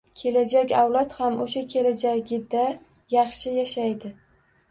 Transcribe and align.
Kelajak 0.19 0.71
avlod 0.83 1.11
ham 1.17 1.35
o‘sha– 1.45 1.61
kelajagida 1.73 2.63
yaxshi 3.17 3.53
yashaydi. 3.59 4.11